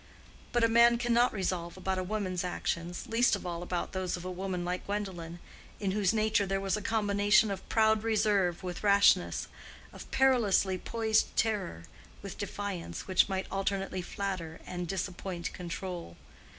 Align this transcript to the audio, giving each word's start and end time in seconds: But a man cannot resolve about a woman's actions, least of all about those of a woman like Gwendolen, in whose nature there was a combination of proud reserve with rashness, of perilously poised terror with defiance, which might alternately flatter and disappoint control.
But 0.51 0.63
a 0.63 0.67
man 0.67 0.97
cannot 0.97 1.31
resolve 1.31 1.77
about 1.77 1.99
a 1.99 2.03
woman's 2.03 2.43
actions, 2.43 3.05
least 3.05 3.35
of 3.35 3.45
all 3.45 3.61
about 3.61 3.91
those 3.91 4.17
of 4.17 4.25
a 4.25 4.31
woman 4.31 4.65
like 4.65 4.87
Gwendolen, 4.87 5.37
in 5.79 5.91
whose 5.91 6.11
nature 6.11 6.47
there 6.47 6.59
was 6.59 6.75
a 6.75 6.81
combination 6.81 7.51
of 7.51 7.69
proud 7.69 8.01
reserve 8.01 8.63
with 8.63 8.81
rashness, 8.83 9.47
of 9.93 10.09
perilously 10.09 10.79
poised 10.79 11.35
terror 11.35 11.83
with 12.23 12.39
defiance, 12.39 13.05
which 13.05 13.29
might 13.29 13.45
alternately 13.51 14.01
flatter 14.01 14.59
and 14.65 14.87
disappoint 14.87 15.53
control. 15.53 16.17